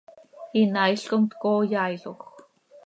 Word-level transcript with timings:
Inaail 0.61 1.03
com 1.09 1.23
tcooo 1.31 1.61
yaailoj. 1.71 2.21